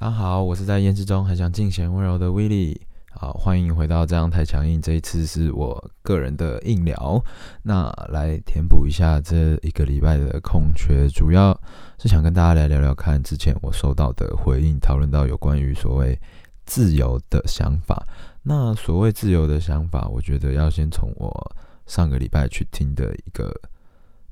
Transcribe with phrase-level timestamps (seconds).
[0.00, 2.80] 大家好，我是在验之中很想尽显温柔的威利。
[3.10, 4.80] 好，欢迎回到这样太强硬。
[4.80, 7.20] 这一次是我个人的硬聊，
[7.64, 11.52] 那来填补一下这一个礼拜的空缺，主要
[11.98, 16.16] 是想跟大家来聊聊看之前我收到的回应，讨论到有关于所谓
[16.64, 18.06] 自由的想法。
[18.44, 21.56] 那所谓自由的想法，我觉得要先从我
[21.86, 23.52] 上个礼拜去听的一个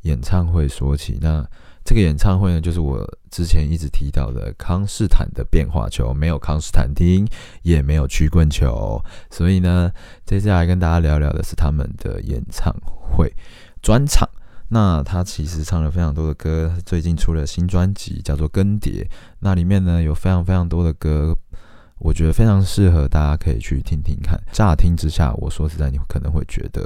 [0.03, 1.19] 演唱会说起。
[1.21, 1.45] 那
[1.87, 3.01] 这个演唱会呢，就是我
[3.31, 7.25] 之前一直提到的康斯坦的变化球，没有康斯坦丁，
[7.63, 9.01] 也没有曲棍球，
[9.31, 9.93] 所以呢，
[10.27, 13.33] 接下来跟大家聊聊的是他们的演唱会
[13.81, 14.29] 专场。
[14.69, 19.05] 那他其实唱了非常多的歌，最近出了新专辑，叫做《更迭》，
[19.39, 21.39] 那里面呢有非常非常多的歌，
[22.01, 24.37] 我觉得非常适合大家可以去听听看。
[24.51, 26.83] 乍听之下，我说实在，你可能会觉得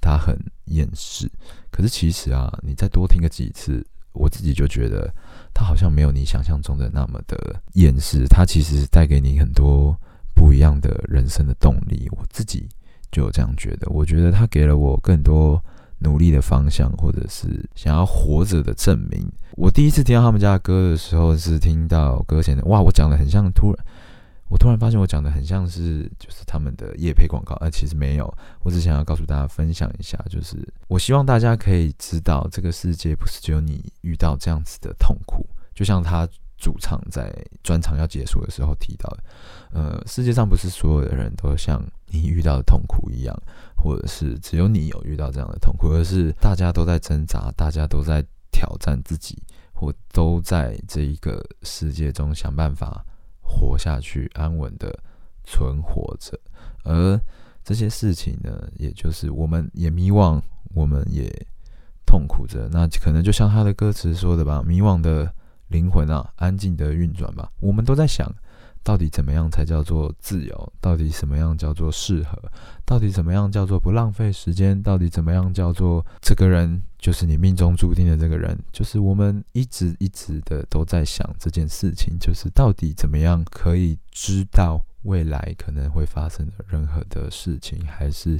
[0.00, 0.34] 他很
[0.68, 1.30] 厌世，
[1.70, 3.86] 可是其实啊，你再多听个几次。
[4.12, 5.12] 我自己就觉得，
[5.54, 9.96] 他好像没有你想象中的那么的厌世，他其实带给你很多
[10.34, 12.08] 不一样的人生的动力。
[12.12, 12.68] 我自己
[13.10, 15.62] 就有这样觉得，我觉得他给了我更多
[15.98, 19.26] 努力的方向，或者是想要活着的证明。
[19.52, 23.84] 我第一次听到他们家的歌的时候，是听到歌前的哇，我讲的很像突然。
[24.50, 28.26] 我突然发现，我讲的很像是就是他们的夜配广告，而其实没有。
[28.62, 30.56] 我只想要告诉大家，分享一下，就是
[30.88, 35.46] 我希望大家可以知道，这个世界不是只有你遇到这样子的痛苦。
[35.72, 36.28] 就像他
[36.58, 39.24] 主唱在专场要结束的时候提到的，
[39.70, 43.42] 呃，世界上不是所有的人都像你遇到的痛苦一样，
[43.76, 49.40] 或者是只有你有遇到这样的痛苦，而是大家都在挣扎，大家都在挑战自己，
[49.72, 53.06] 或都在这一个世界中想办法。
[53.50, 54.96] 活下去，安稳的
[55.42, 56.38] 存活着，
[56.84, 57.20] 而
[57.64, 60.40] 这些事情呢，也就是我们也迷惘，
[60.74, 61.28] 我们也
[62.06, 62.68] 痛苦着。
[62.70, 65.34] 那可能就像他的歌词说的吧：“迷惘的
[65.68, 68.32] 灵魂啊，安静的运转吧。”我们都在想。
[68.82, 70.72] 到底怎么样才叫做自由？
[70.80, 72.38] 到底什么样叫做适合？
[72.84, 74.82] 到底怎么样叫做不浪费时间？
[74.82, 78.58] 到底怎么样叫做这个人就是你命中注定的这个人？
[78.72, 88.38] 就是我们一直一直的都在想这件事情，就是到底怎么样可以知道未来可能会发生的任何的事情，还是？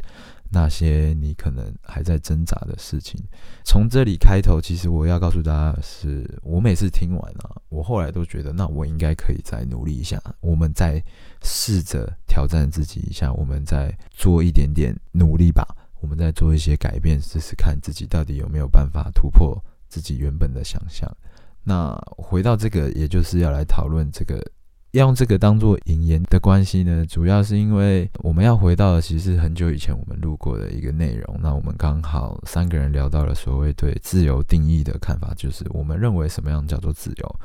[0.53, 3.23] 那些你可能还在挣扎的事情，
[3.65, 11.01] 从这里开头，其实我要告诉大家的，是我每次听完啊，我后来都觉得，那我应该可以再努力一下，我们再
[11.41, 15.65] 试着挑战自己一下，我们再做一点点努力吧，
[16.01, 19.57] 我们再做一些改变，试试看自己到底有没有办法突破
[19.87, 21.09] 自己原本的想象。
[21.63, 24.45] 那回到这个，也就是要来讨论这个。
[24.93, 31.39] 要用这个当做引言的关系呢，主要是因为我们要回到的其实很久以前我们录过的一个内容。
[31.41, 37.37] 那我们刚好三个人聊到了所谓对自由定义的看法，就是我们认为什么样叫做自由。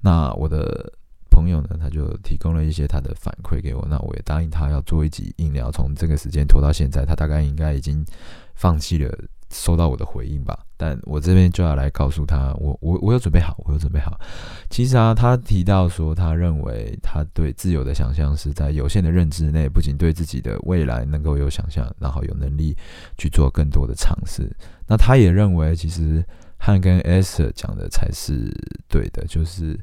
[0.00, 0.92] 那我的
[1.30, 8.04] 朋友呢，他就提供了一些他的反馈给我，那我也答应他要做一集硬聊，从这个时间拖到现在，他大概应该已经
[8.54, 9.16] 放弃了。
[9.50, 14.20] 收到我的回应吧，但我这边就要来告诉他，我我我有准备好，我有准备好。
[14.68, 22.76] 其实啊，他提到说，他认为他对自由的想象是在有限的认知内，不仅对自己的未来能够有想象，然后有能力
[23.16, 24.54] 去做更多的尝试。
[24.86, 26.22] 那他也认为，其实
[26.58, 28.52] 汉跟 S 讲的才是
[28.86, 29.78] 对的，就是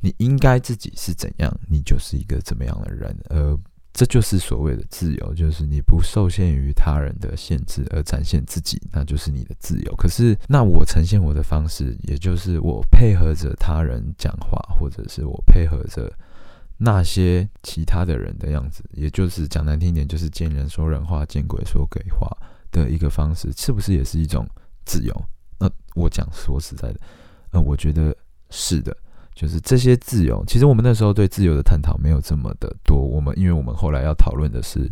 [0.00, 3.58] 你应该自己是怎样，你就是一个怎么样的人，而。
[3.98, 9.96] 这就是所谓的自由，就是你不受限于他人的限制而展现自己，那就是你的自由。
[9.96, 16.12] 可是，那我呈现我的方式，也就是我配合着他人讲话，或者是我配合着
[16.76, 22.30] 那些其他的人的样子，也就是讲难听点，就是见人说人话，见鬼说鬼话
[22.70, 24.46] 的一个方式，是不是也是一种
[24.84, 25.24] 自由？
[25.58, 27.00] 那我讲说实在的，
[27.50, 28.16] 呃，我觉得
[28.50, 28.96] 是的。
[29.38, 33.00] 就是这些自由，其实我们那时候对自由的探讨没有这么的多。
[33.00, 34.90] 我们因为我们后来要讨论的是，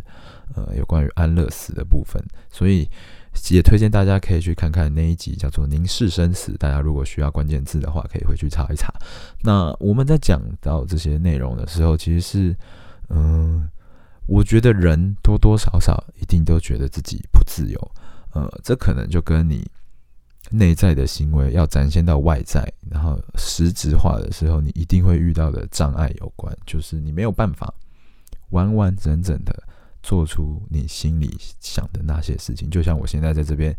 [0.55, 2.89] 呃，有关于安乐死的部分，所以
[3.49, 6.53] 也推荐大家可以去看看那一集叫做《凝视生死》。
[6.57, 8.89] 大家如果需要关键字的话，可以回去查一查。
[9.43, 12.55] 那我们在讲到这些内容的时候，其实是，
[13.09, 13.67] 嗯，
[14.27, 17.91] 我觉得人多多少少一定都觉得自己不自由。
[18.31, 19.69] 呃，这可能就跟你。
[20.49, 27.73] 内在的行为要展现到外在，然后实质化的时候，你一定会遇到的障碍有关，就是你没有办法
[28.51, 29.63] 完完整整的
[30.01, 32.69] 做出你心里想的那些事情。
[32.69, 33.75] 就像我现在在这边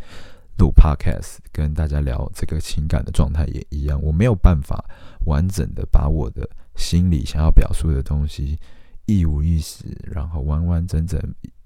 [0.58, 4.84] 录 podcast，跟大家聊这个情感的状态也一样，我没有办法
[5.24, 8.58] 完整的把我的心里想要表述的东西
[9.06, 11.18] 一五一十，然后完完整整。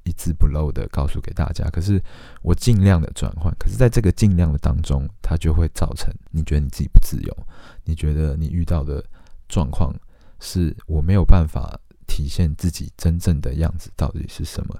[0.04, 2.02] 一字不漏的告诉给大家，可是
[2.42, 7.36] 我尽量的转换，可是在这个尽量的当中，它就会造成你觉得你自己不自由，
[7.84, 9.04] 你觉得你遇到的
[9.48, 9.94] 状况
[10.40, 14.76] 是我没有办法体现自己真正的样子到底是什么。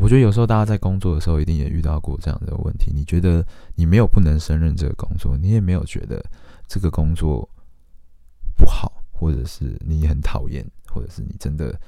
[0.00, 2.90] 我觉得有时候大家在工作的时候，一定也遇到过这样的问题。
[2.92, 3.46] 你觉得
[3.76, 6.20] 你没有不能胜任这个工作，你也没有觉得
[6.66, 7.48] 这个工作
[8.56, 11.78] 不好，或者是你很讨厌，或者是你真的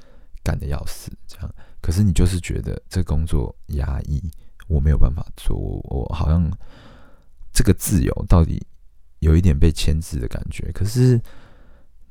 [0.46, 1.54] 干的要死这样。
[1.80, 4.22] 可是你就是觉得这工作压抑，
[4.68, 6.48] 我没有办法做，我好像
[7.52, 8.64] 这个自由到底
[9.18, 10.70] 有一点被牵制的感觉。
[10.72, 11.20] 可是。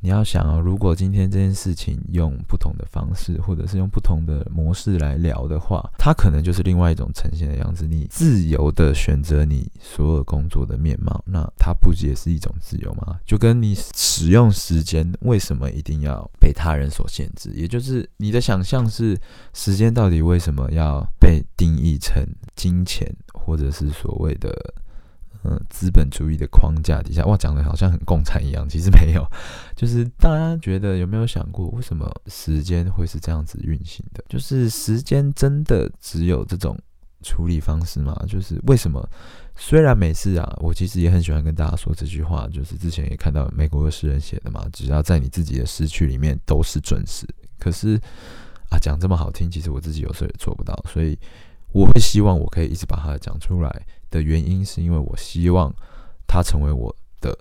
[0.02, 7.88] 你要想啊，如果今天这件事情用不同的方式，或者是用不同的模式来聊的话，它可能就是另外一种呈现的样子。
[7.88, 13.20] 你自由的选择你所有工作的面貌，那它不也是一种自由吗？
[13.26, 17.50] 就跟你使用时间，为什么一定要被他人所限制？
[17.56, 19.20] 也就是你的想象是，
[19.54, 22.24] 时间到底为什么要被定义成
[22.56, 24.54] 金钱，或者是所谓的？
[25.48, 29.24] 嗯，资本主义的框架底下，哇，讲的好像很共产一样，其实没有。
[29.76, 34.24] 就是大家觉得有没有想过，为什么时间会是这样子运行的？
[34.28, 36.76] 就是时间真的只有这种
[37.22, 38.20] 处理方式吗？
[38.28, 39.08] 就是为什么？
[39.56, 47.28] 虽然每次啊，我其实也很喜欢跟大家说这句话，就是之前也看到美国的诗人写的嘛，只要在你自己的时区里面都是准时。
[47.60, 48.00] 可是
[48.70, 51.18] 啊，讲这么好听，其实我自己有时候也做不到，所以
[51.72, 53.86] 我会希望我可以一直把它讲出来。
[54.16, 55.74] 的原因是因为我希望
[56.26, 57.38] 它成为我的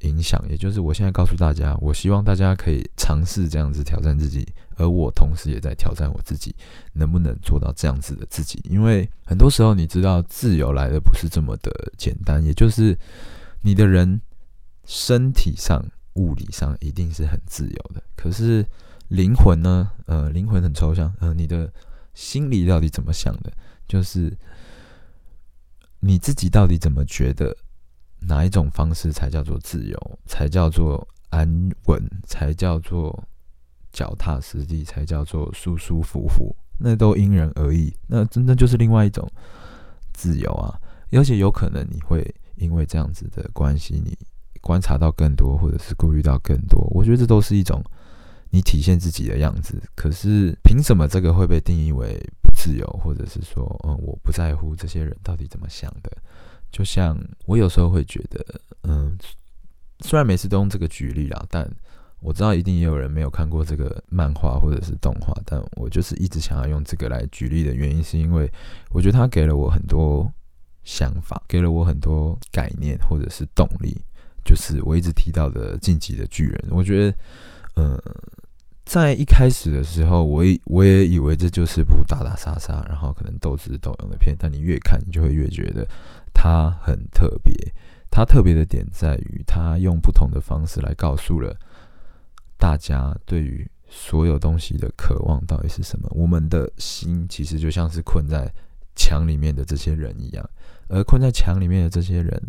[0.00, 4.46] 影响，也就是我现在告诉大家，我希望大家可以尝试这样子挑战自己，
[4.76, 6.54] 而我同时也在挑战我自己，
[6.92, 8.62] 能不能做到这样子的自己？
[8.68, 12.96] 因为很多时候你知道，自由来的不是这么的简单，也就是
[13.62, 14.20] 你的人
[14.84, 15.82] 身体上、
[16.14, 18.64] 物理上一定是很自由的，可是
[19.08, 19.90] 灵魂呢？
[20.06, 21.72] 呃，灵魂很抽象，呃，你的
[22.12, 23.50] 心里到底怎么想的？
[23.88, 24.36] 就是。
[26.00, 27.56] 你自己到底怎么觉得？
[28.20, 30.18] 哪一种方式才叫做自由？
[30.26, 31.48] 才叫做安
[31.86, 32.02] 稳？
[32.26, 33.16] 才叫做
[33.92, 34.82] 脚踏实地？
[34.82, 36.52] 才叫做舒舒服服？
[36.80, 37.94] 那都因人而异。
[38.08, 39.30] 那真的就是另外一种
[40.12, 40.76] 自由啊！
[41.12, 44.18] 而且有可能你会因为这样子的关系，你
[44.60, 46.80] 观察到更多，或者是顾虑到更多。
[46.90, 47.80] 我觉得这都是一种
[48.50, 49.80] 你体现自己的样子。
[49.94, 52.20] 可是凭什么这个会被定义为？
[52.58, 56.10] 自由，或者是说，嗯，我不在乎这些人到底怎么想的。
[56.72, 57.16] 就像
[57.46, 58.44] 我有时候会觉得，
[58.82, 59.16] 嗯，
[60.00, 61.70] 虽然每次都用这个举例啦，但
[62.18, 68.50] 我知道一定也有人没有看过这个漫画或者是动画，但我就是一直想要用这个来举例的原因，是因为
[68.90, 70.28] 我觉得它给了我很多
[70.82, 73.96] 想法，给了我很多概念或者是动力。
[74.44, 77.16] 就是我一直提到的晋级的巨人，我觉得，
[77.76, 78.02] 嗯。
[78.88, 84.34] 在一开始的时候，我我也以为这就是部打打杀杀，然后可能斗智斗勇的片。
[84.38, 85.86] 但你越看，你就会越觉得
[86.32, 87.52] 它很特别。
[88.10, 91.54] 它特别的点在于，它用不同的方式来告诉了
[92.56, 96.08] 大家，对于所有东西的渴望到底是什么。
[96.12, 98.50] 我们的心其实就像是困在
[98.96, 100.50] 墙里面的这些人一样，
[100.88, 102.42] 而困在墙里面的这些人，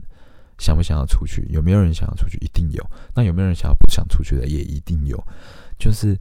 [0.57, 1.45] 想不想要出去？
[1.49, 2.37] 有没有人想要出去？
[2.37, 2.81] 一定有。
[3.13, 4.47] 那有没有人想要不想出去的？
[4.47, 5.21] 也一定有。
[5.79, 6.15] 就是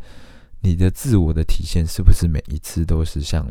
[0.61, 3.47] 你的自我的体现，是不是每一次都是像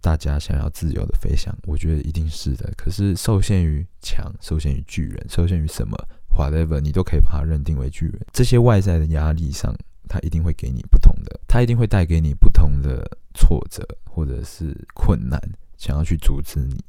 [0.00, 1.56] 大家想要自由的飞翔？
[1.64, 2.70] 我觉得一定是的。
[2.76, 5.96] 可是受限于强，受限于巨人，受限于什么
[6.36, 8.20] ？whatever，你都可以把它认定为巨人。
[8.32, 9.74] 这些外在的压力上，
[10.08, 15.40] 它一定会给你不同的，它一定会带给你不同的挫折或者是困难，
[15.76, 16.84] 想要去阻止你。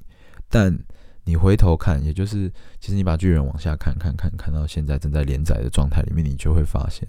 [0.49, 0.77] 但
[1.23, 7.07] 你回头看，也就是其实你把巨人往下看，看看看到现在正在连载的状态里面，你就会发现。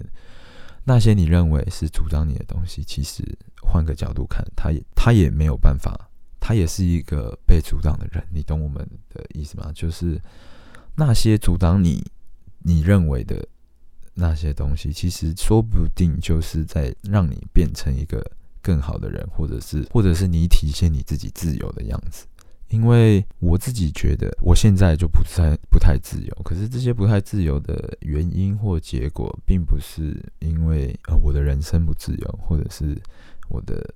[0.89, 3.23] 那些你认为是阻挡你的东西，其实
[3.61, 6.09] 换个角度看，他也他也没有办法，
[6.41, 8.27] 他也是一个被阻挡的人。
[8.33, 9.71] 你懂我们的意思吗？
[9.75, 10.19] 就是
[10.95, 12.03] 那些阻挡你
[12.61, 13.47] 你认为的
[14.15, 18.25] 那些东西，其实说不定就是在让你变成一个
[18.63, 22.25] 更好的人，或者是或者是你体现你自己自由的样子。
[22.69, 26.35] 因为我自己觉得，我现在就不太不太自由。
[26.45, 33.01] 可是这些不太自由的原因或结果，并不是因为呃我的人生不自由，或者是
[33.49, 33.95] 我的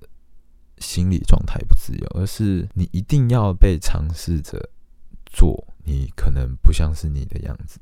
[0.79, 4.69] 心理状态不自由，而是你一定要被尝试着
[5.25, 7.79] 做，你可能不像是你的样子，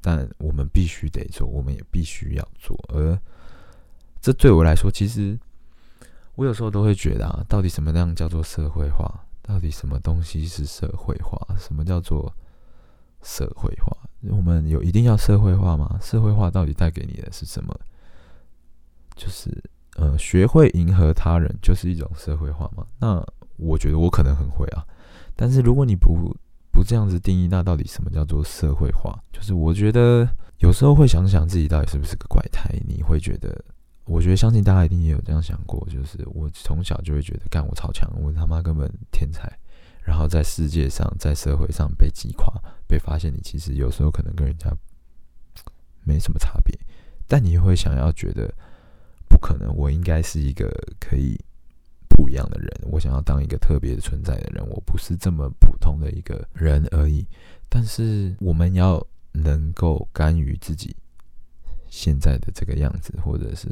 [0.00, 2.78] 但我们必须得做，我们也必须要做。
[2.88, 3.18] 而
[4.20, 5.36] 这对我来说，其实
[6.36, 9.24] 我有时候都会觉得啊，到底什么样叫做社会化？
[9.48, 11.38] 到底什么东西是社会化？
[11.58, 12.30] 什么叫做
[13.22, 13.96] 社会化？
[14.30, 15.98] 我们有一定要社会化吗？
[16.02, 17.74] 社会化到底带给你的是什么？
[19.16, 19.50] 就是
[19.96, 22.86] 呃，学会迎合他人，就是一种社会化吗？
[22.98, 23.24] 那
[23.56, 24.84] 我觉得我可能很会啊。
[25.34, 26.36] 但是如果你不
[26.70, 29.18] 不这样子定义，那到底什么叫做社会化？
[29.32, 30.28] 就是我觉得
[30.58, 33.64] 有时候会想想自己到底是不是个怪胎，你会觉得，
[34.08, 39.48] 我觉得相信大家一定也有这样想过，就是我从小就会觉得干我超强，我他妈根本天才，
[40.02, 42.52] 然后在世界上在社会上被击垮，
[42.86, 44.74] 被发现你其实有时候可能跟人家
[46.04, 46.76] 没什么差别，
[47.26, 48.52] 但你会想要觉得
[49.28, 51.38] 不可能，我应该是一个可以。
[52.10, 57.24] 不一样的人，我想要当一个特别存在的人，我不是这么普通的一个人而已。
[57.68, 59.00] 但是我们要
[59.30, 60.96] 能够甘于自己
[61.86, 63.68] 现在的这个样子，或者是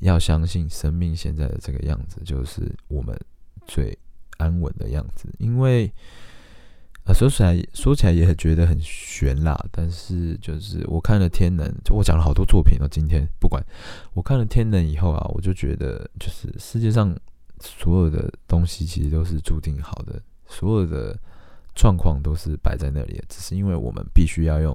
[0.00, 3.18] 要相信生命现在的这个样子就是我们
[3.66, 3.96] 最
[4.38, 5.28] 安稳的样子。
[5.38, 5.90] 因为
[7.04, 9.58] 啊，说起来说起来也觉得很悬啦。
[9.70, 12.88] 但是就是我看了《天能》，就我讲了好多作品哦。
[12.90, 13.64] 今天不管
[14.12, 17.16] 我看了《天能》以后啊，我就觉得就是世界上。
[17.62, 21.14] 所有的东西其实都是注定好的，所有的
[21.74, 24.74] 状况都是摆在那里，只是因为我们必须要用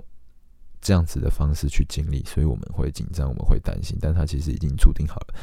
[0.85, 5.33] 这样子的方式去经历，所以我们会紧张，我们会担心，但它其实已经注定好了。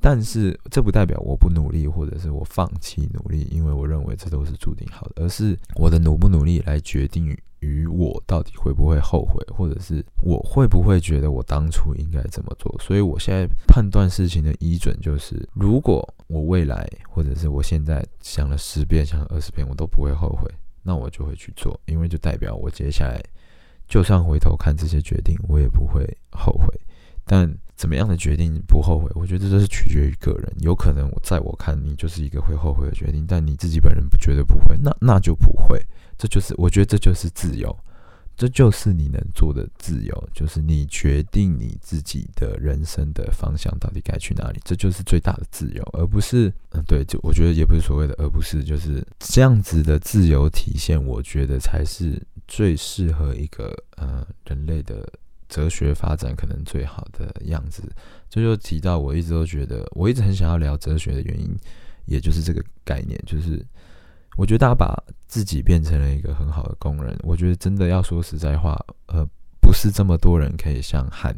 [0.00, 7.36] 但是这不代表我不努力，或者是我放弃努力，因为我认为这都是注定好的，而是我的努不努力来决定。
[7.60, 12.72] 于我到底会不会后悔，或者是我会不会觉得我当初应该怎么做？
[12.78, 20.48] 所以我现在判断事情的依准就是，如果我未来或者是我现在想了十遍、想了二十遍，我都不会后悔，
[20.82, 23.20] 那我就会去做，因为就代表我接下来
[23.88, 26.66] 就算回头看这些决定，我也不会后悔。
[27.24, 29.10] 但怎么样的决定不后悔？
[29.14, 30.52] 我觉得这是取决于个人。
[30.60, 35.80] 有可能我在我看你就是一个会后悔的决定，但你自己本人不觉得不会，那那就不会。
[36.16, 37.76] 这就是我觉得这就是自由，
[38.36, 55.10] 这就是你能做的自由，就是你决定你自己的人生的方向到底该去哪里，这就是最大的自由，而不是嗯对，就我觉得也不是所谓的，而不是就是这样子的自由体现，我觉得才是最适合一个呃人类的
[55.48, 57.82] 哲学发展可能最好的样子。
[58.28, 61.56] 这就提到我一直都觉得，我一直很想要聊哲学的原因，
[62.04, 63.64] 也就是这个概念，就是。
[64.36, 69.26] 我觉得大家把自己变成了一个很好的工人，我觉得真的要说实在话，呃，
[69.60, 71.34] 不是这么多人可以像汉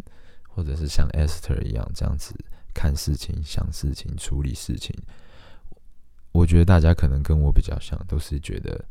[0.48, 2.34] 或者是像 Esther 一样这样子
[2.74, 4.92] 看事情、想事情、处理事情。
[6.32, 8.84] 我觉得大家可能跟我比较像，都是觉得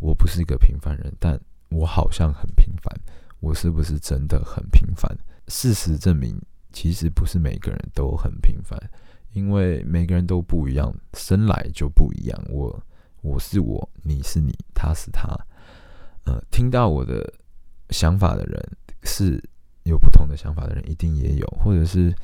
[0.00, 2.92] 我不是一个平凡人，但我好像很平凡。
[3.38, 5.16] 我是不是真的很平凡？
[5.46, 6.36] 事实证明，
[6.72, 8.76] 其实不是每个人都很平凡，
[9.32, 12.44] 因为每个人都不一样，生来就不一样。
[12.50, 12.82] 我。
[13.26, 15.26] 我是我，你是你，他是他。
[16.26, 17.28] 呃，听到我的
[17.90, 19.42] 想法的人是
[19.82, 22.14] 有不同的想法的人，一定也有，或者是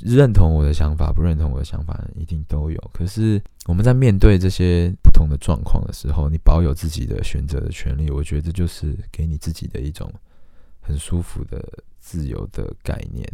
[0.00, 2.90] 认同我的想法，不认同我的想法一定都有。
[2.92, 10.08] 可是我们在面对这些不同的状况的时候，你保有自己的选择的权利，我觉得这就是给你自己的一种
[10.80, 11.60] 很舒服的
[11.98, 13.28] 自由的概念。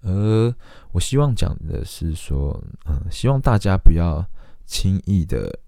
[0.00, 0.54] 而
[0.92, 4.24] 我希望讲的是说，嗯，希望大家不要
[4.64, 5.58] 轻易的。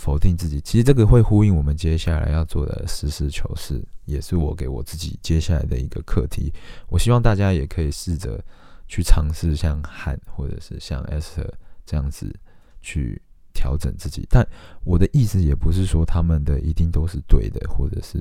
[0.00, 6.50] 否定自己，其实这个会呼应我们接下来要做的实事求是，也是我给我自己接下来的一个课题。
[6.88, 8.42] 我希望大家也可以试着
[8.88, 11.46] 去尝试像汉或者是像 S
[11.84, 12.34] 这样子
[12.80, 13.20] 去
[13.52, 14.26] 调整自己。
[14.30, 14.42] 但
[14.84, 18.16] 我的意思也不是说他们的一定都是对的，或者是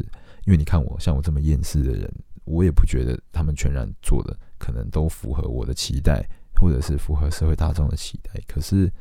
[0.46, 6.28] 因为你看我像我这么厌世的人，我也不觉得他们全然做的可能都符合我的期待，
[6.60, 8.38] 或者是符合社会大众的期待。
[8.46, 8.92] 可是。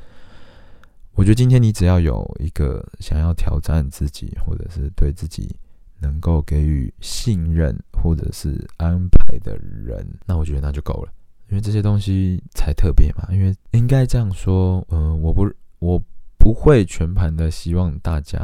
[1.18, 5.52] 我觉得今天你只要有一个想要挑战自己，或者是对自己
[5.98, 11.12] 能够给予信任或者是安排的人，那我觉得那就够了。
[11.48, 13.26] 因为这些东西才特别嘛。
[13.32, 16.00] 因为应该这样说，嗯，我不，我
[16.38, 18.40] 不会全盘的希望大家，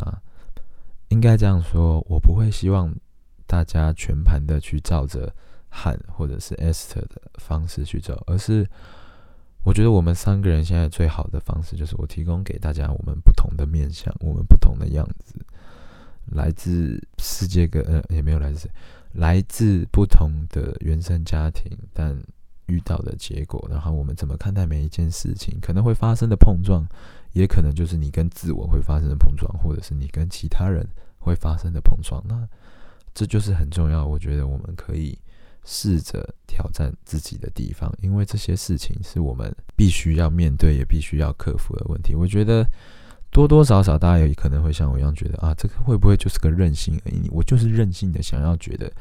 [1.11, 2.93] 应该这样说，我不会希望
[3.47, 5.33] 大家全盘的去照着
[5.69, 8.69] 汉或者是 Est 的方式去走，而是。
[9.64, 15.35] 我觉得我们三个人现在最好的方式，就是我提供给大家我们不同的面相，我们不同的样子，
[16.26, 18.68] 来自世界各呃也没有来自
[19.12, 22.14] 来自不同的原生家庭，但
[22.66, 26.87] 遇到的结果，然后我们怎么看待每一件事情，可能会发生的碰撞，
[27.33, 30.87] 也可能就是你跟自我会发生的碰撞，或者是你跟其他人
[31.18, 32.47] 会发生的碰撞，那
[33.14, 34.06] 这就是很重要。
[34.06, 35.18] 我觉得我们可以。
[35.64, 42.14] 试着挑战自己的地方，因为这些事情是我们必须要面对，也必须要克服的问题。
[42.14, 42.64] 我觉得
[43.30, 47.28] 多多少少大家也可能会像我一样觉得啊，这个会不会就是个任性而已？
[47.30, 48.92] 我就是任性的想要觉得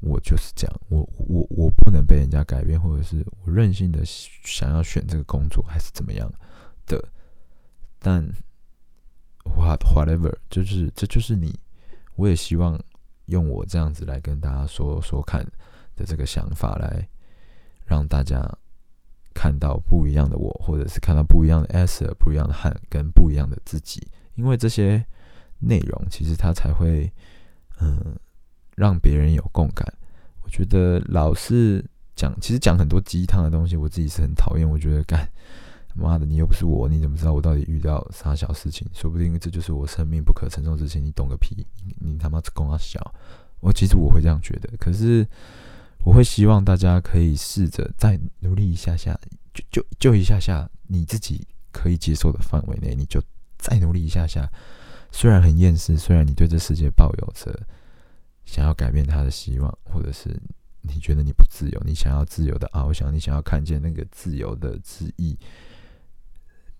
[0.00, 6.32] 我就是这样，我我我不能被人家改变，或者是我任性的想要选这个工作还是怎么样
[6.86, 7.02] 的？
[7.98, 8.24] 但
[9.44, 11.58] what whatever，就是这就是你。
[12.14, 12.80] 我也希望
[13.26, 15.44] 用我这样子来跟大家说说看
[15.94, 17.08] 的这个想法，来
[17.84, 18.42] 让大家
[19.34, 24.06] 看到不一样的我，或者是看到不一样的 S，不一样的汉，跟不一样的自己。
[24.34, 25.04] 因为这些
[25.58, 27.12] 内容，其实它才会
[27.80, 28.16] 嗯
[28.76, 29.86] 让别人有共感。
[30.42, 34.68] 我觉得老是讲，其实讲很多鸡汤的东西，我自己是很讨厌。
[34.68, 35.28] 我觉得干。
[35.96, 38.86] 妈的，你又不是我，你怎么知道我到底遇到啥小事情？
[38.92, 41.66] 说不定这就是我生命不可承受之轻，你懂个屁！
[41.98, 43.14] 你他妈跟我小，
[43.60, 44.68] 我其实我会这样觉得。
[44.78, 45.26] 可是
[46.04, 49.18] 我会希望大家可以试着再努力一下下，
[49.54, 53.22] 就就就一下下，你自己可以接受的范围内，你就
[53.58, 54.48] 再努力一下下。
[55.10, 57.58] 虽然很厌世，虽然你对这世界抱有着
[58.44, 60.38] 想要改变他的希望，或者是
[60.82, 65.38] 你觉得你不自由，你想要自由的翱翔，你想要看见那个自由的旨意。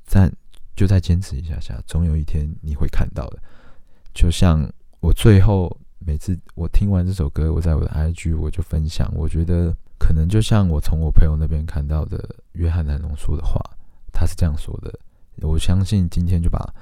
[0.08, 0.32] 但
[0.74, 3.38] 就再坚持一下下，总有一天你会看到的。
[4.14, 4.66] 就像
[5.00, 13.60] 我最后每次我听完这首歌，我在我的 IG 我就分享，我觉得可能就像我从我朋友那边看到的约翰南农说的话，
[14.12, 14.98] 他是这样说的。
[15.42, 16.72] 我相信今天就把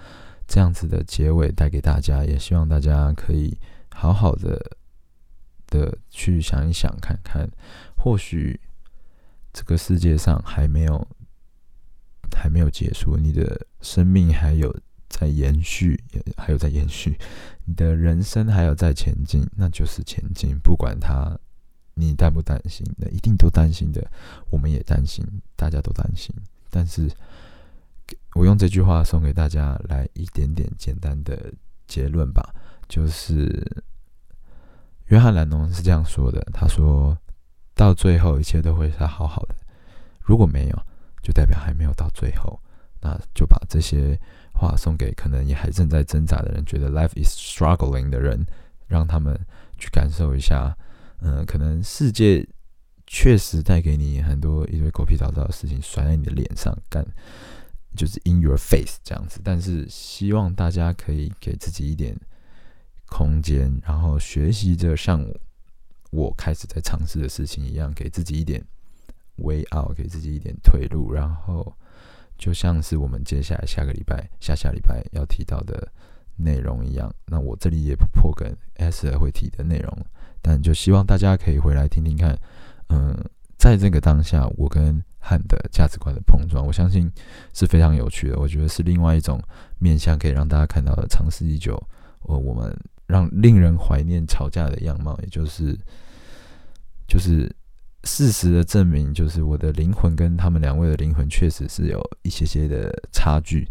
[0.46, 3.56] 这样子的结尾带给大家，也希望大家可以
[3.90, 4.64] 好好的
[5.66, 7.50] 的去想一想看看，
[7.96, 8.60] 或许
[9.52, 11.04] 这个世界上还没有。
[12.34, 14.74] 还没有结束，你的生命还有
[15.08, 17.18] 在延续，也还有在延续，
[17.64, 20.58] 你的人生还有在前进，那就是前进。
[20.58, 21.38] 不管他，
[21.94, 22.84] 你担不担心？
[22.96, 24.04] 那一定都担心的。
[24.50, 25.24] 我们也担心，
[25.54, 26.34] 大家都担心。
[26.68, 27.08] 但是，
[28.34, 31.52] 我用这句话送给大家，来一点点简单的
[31.86, 32.54] 结论吧。
[32.88, 33.64] 就是
[35.06, 37.16] 约翰兰农是这样说的：他说
[37.74, 39.54] 到最后，一切都会是好好的。
[40.20, 40.82] 如果没有，
[41.24, 42.60] 就代表还没有到最后，
[43.00, 44.20] 那就把这些
[44.52, 48.44] 话送给可能也还正在挣扎的人，觉得 life is struggling 的人，
[48.86, 49.34] 让他们
[49.78, 50.76] 去感受一下，
[51.22, 52.46] 嗯，可能世界
[53.06, 57.02] 确实带给你很多一堆狗屁倒灶的事情甩在你的脸上，干
[57.96, 62.14] 就是 in your face 这样子，但是希望大家可以给自己一点
[63.06, 65.26] 空间，然后学习着像
[66.10, 68.62] 我开始在尝试的事情一样，给自己一点。
[69.36, 71.74] Way out，给自己一点退路，然后
[72.38, 75.88] 就像是我们接下来下个礼拜、下下礼拜要提到的
[76.36, 77.12] 内容一样。
[77.26, 80.06] 那我这里也不破跟 S 会提的内容，
[80.40, 82.38] 但就希望大家可以回来听听看。
[82.88, 83.16] 嗯，
[83.58, 87.10] 在这个当下，我跟汉的价值观的碰撞，我相信
[87.52, 88.38] 是非常有趣的。
[88.38, 89.40] 我觉得是另外一种
[89.78, 91.74] 面向，可以让大家看到的长试已久。
[92.22, 92.74] 呃，我们
[93.06, 95.78] 让令人怀念吵架的样貌，也就是
[97.08, 97.50] 就是。
[98.04, 103.66] 事实的证明，就是我的灵魂跟他们两位的灵魂确实是有一些些的差距。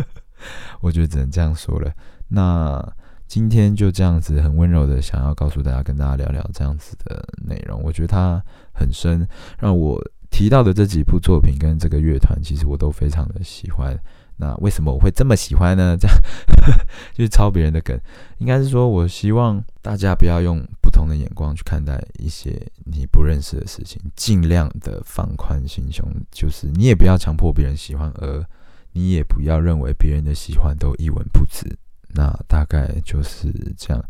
[0.80, 1.90] 我觉得只能这样说了。
[2.28, 2.80] 那
[3.26, 7.82] 今天就这样子，很温柔的想要告诉大家，跟大家聊聊这样子的内容。
[7.82, 8.42] 我觉得它
[8.72, 9.26] 很深，
[9.58, 13.98] 让我提到的这几部作品跟这个乐团，其实我都非常的喜欢。
[14.38, 15.96] 那为什么我会这么喜欢呢？
[16.00, 16.16] 这样
[17.14, 17.98] 就是抄别人的梗，
[18.38, 28.44] 应该是说，我希望大家不要用不同的眼光去看待一些你不认识的事情，尽量的放宽心胸，就是你也不要强迫别人喜欢，而
[28.92, 31.66] 你也不要认为别人的喜欢都一文不值。
[32.14, 34.04] 那大概就是这样，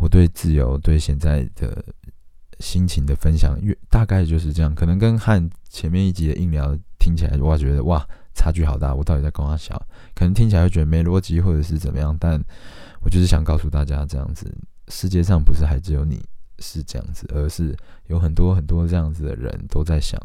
[0.00, 1.82] 我对自由、对现在的
[2.58, 8.06] 心情的分享，越大概就是这样，可能跟和前面一集的硬聊听起来，我觉得哇。
[8.38, 9.76] 差距好大，我到底在跟他小？
[10.14, 12.16] 可能听起来会觉得没逻辑，或者是怎么样？
[12.20, 12.40] 但
[13.02, 14.46] 我就是想告诉大家，这样子
[14.86, 16.24] 世界上不是还只有你
[16.60, 20.20] 是这样子，而是有很多很多这样子的人都在想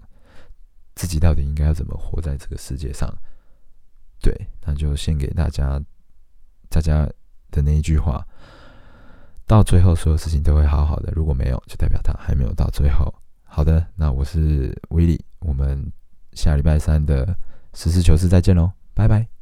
[0.93, 3.12] 自己到底应该要怎么活在这个世界上。
[4.21, 4.32] 对，
[4.63, 5.82] 那就献给大家，
[6.69, 7.10] 大家
[7.49, 8.23] 的那一句话：
[9.47, 11.12] 到最后，所有事情都会好好的。
[11.15, 13.12] 如果没有，就代表他还没有到最后。
[13.43, 15.91] 好的，那我是威利，我们
[16.34, 17.36] 下礼拜三的。
[17.74, 19.33] 实事求是，再见喽，拜拜。